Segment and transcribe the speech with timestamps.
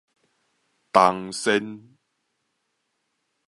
[0.93, 1.85] 銅鉎